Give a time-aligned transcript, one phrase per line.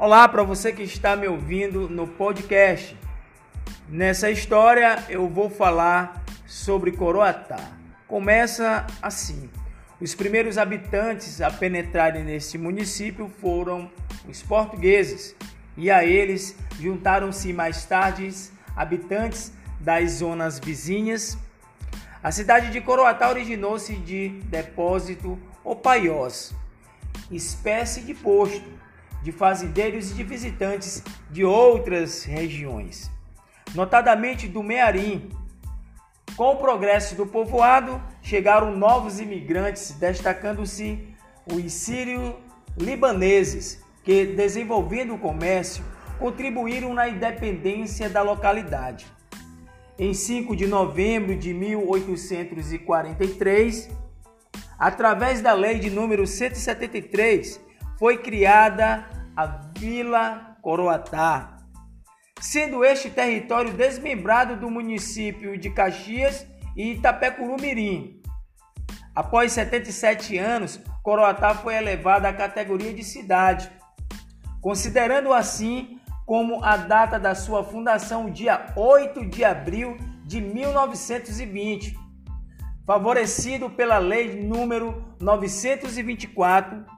[0.00, 2.96] Olá para você que está me ouvindo no podcast.
[3.88, 7.58] Nessa história eu vou falar sobre Coroatá.
[8.06, 9.50] Começa assim:
[10.00, 13.90] os primeiros habitantes a penetrarem neste município foram
[14.28, 15.34] os portugueses,
[15.76, 18.32] e a eles juntaram-se mais tarde
[18.76, 21.36] habitantes das zonas vizinhas.
[22.22, 26.54] A cidade de Coroatá originou-se de depósito ou paiós,
[27.32, 28.77] espécie de posto
[29.22, 33.10] de fazendeiros e de visitantes de outras regiões,
[33.74, 35.28] notadamente do Mearim.
[36.36, 41.08] Com o progresso do povoado, chegaram novos imigrantes, destacando-se
[41.52, 45.82] os sírio-libaneses, que, desenvolvendo o comércio,
[46.18, 49.06] contribuíram na independência da localidade.
[49.98, 53.90] Em 5 de novembro de 1843,
[54.78, 57.60] através da lei de número 173,
[57.98, 59.46] foi criada a
[59.78, 61.58] Vila Coroatá,
[62.40, 66.44] sendo este território desmembrado do município de Caxias
[66.76, 68.20] e Itapecuru-Mirim.
[69.14, 73.70] Após 77 anos, Coroatá foi elevada à categoria de cidade,
[74.60, 81.96] considerando assim como a data da sua fundação, dia 8 de abril de 1920,
[82.84, 86.97] favorecido pela lei número 924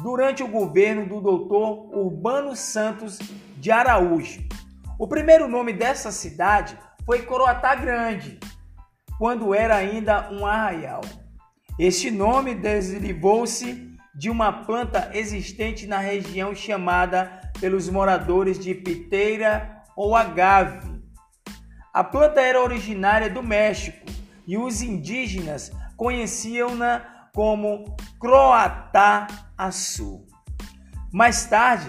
[0.00, 1.96] durante o governo do Dr.
[1.96, 3.18] Urbano Santos
[3.56, 4.42] de Araújo.
[4.98, 8.38] O primeiro nome dessa cidade foi Coroatá Grande,
[9.18, 11.02] quando era ainda um arraial.
[11.78, 20.14] Este nome derivou-se de uma planta existente na região chamada pelos moradores de piteira ou
[20.14, 21.02] agave.
[21.92, 24.06] A planta era originária do México
[24.46, 30.24] e os indígenas conheciam-na como Croatá-Açu.
[31.12, 31.88] Mais tarde,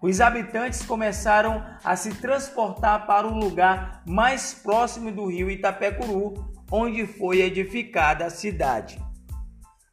[0.00, 6.34] os habitantes começaram a se transportar para um lugar mais próximo do rio Itapecuru,
[6.70, 8.96] onde foi edificada a cidade.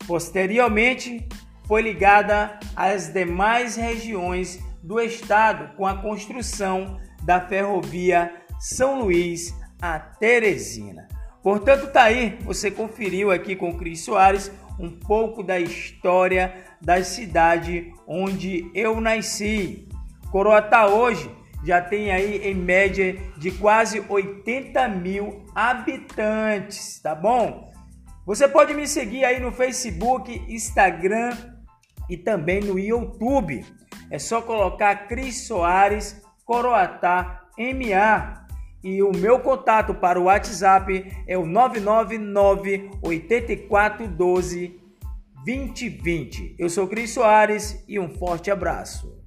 [0.05, 1.27] Posteriormente,
[1.67, 9.97] foi ligada às demais regiões do estado com a construção da ferrovia São Luís a
[9.97, 11.07] Teresina.
[11.41, 17.03] Portanto, tá aí, você conferiu aqui com o Cris Soares um pouco da história da
[17.03, 19.87] cidade onde eu nasci.
[20.31, 21.29] Coroatá hoje
[21.63, 27.69] já tem aí em média de quase 80 mil habitantes, tá bom?
[28.25, 31.35] Você pode me seguir aí no Facebook, Instagram
[32.09, 33.65] e também no YouTube.
[34.09, 38.47] É só colocar Cris Soares Coroatá MA.
[38.83, 44.79] E o meu contato para o WhatsApp é o 999 8412
[45.45, 46.55] 2020.
[46.57, 49.18] Eu sou Cris Soares e um forte abraço.